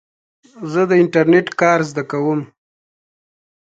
زه 0.71 0.81
د 0.89 0.91
انټرنېټ 1.01 1.47
کار 1.61 1.79
زده 1.89 2.03
کوم. 2.11 2.39